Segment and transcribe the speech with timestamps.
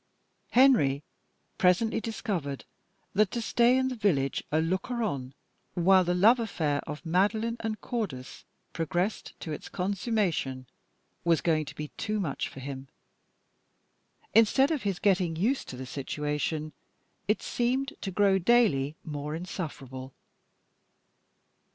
[0.49, 1.03] Henry
[1.59, 2.65] presently discovered
[3.13, 5.35] that, to stay in the village a looker on
[5.75, 8.43] while the love affair of Madeline and Cordis
[8.73, 10.65] progressed to its consummation,
[11.23, 12.87] was going to be too much for him.
[14.33, 16.73] Instead of his getting used to the situation,
[17.27, 20.15] it seemed to grow daily more insufferable.